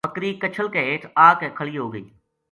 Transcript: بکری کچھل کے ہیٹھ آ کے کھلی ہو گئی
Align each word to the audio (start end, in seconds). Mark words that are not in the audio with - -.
بکری 0.05 0.29
کچھل 0.43 0.67
کے 0.73 0.79
ہیٹھ 0.85 1.05
آ 1.25 1.31
کے 1.39 1.49
کھلی 1.57 1.77
ہو 1.77 1.91
گئی 1.93 2.03